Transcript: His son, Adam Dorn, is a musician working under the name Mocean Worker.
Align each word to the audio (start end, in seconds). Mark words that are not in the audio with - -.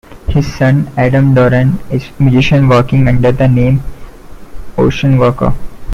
His 0.29 0.51
son, 0.55 0.89
Adam 0.97 1.35
Dorn, 1.35 1.77
is 1.91 2.09
a 2.19 2.23
musician 2.23 2.67
working 2.67 3.07
under 3.07 3.31
the 3.31 3.47
name 3.47 3.83
Mocean 4.75 5.19
Worker. 5.19 5.53